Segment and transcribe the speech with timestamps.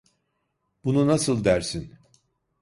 [0.83, 1.95] Bunu nasıl dersin?